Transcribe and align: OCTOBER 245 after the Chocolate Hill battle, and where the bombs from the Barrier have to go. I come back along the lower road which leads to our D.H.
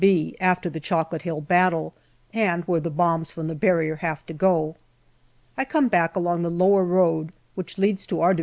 OCTOBER 0.01 0.09
245 0.39 0.49
after 0.49 0.69
the 0.71 0.79
Chocolate 0.79 1.21
Hill 1.21 1.41
battle, 1.41 1.93
and 2.33 2.63
where 2.63 2.79
the 2.79 2.89
bombs 2.89 3.29
from 3.29 3.47
the 3.47 3.53
Barrier 3.53 3.97
have 3.97 4.25
to 4.25 4.33
go. 4.33 4.75
I 5.55 5.63
come 5.63 5.89
back 5.89 6.15
along 6.15 6.41
the 6.41 6.49
lower 6.49 6.83
road 6.83 7.31
which 7.53 7.77
leads 7.77 8.07
to 8.07 8.19
our 8.19 8.33
D.H. 8.33 8.39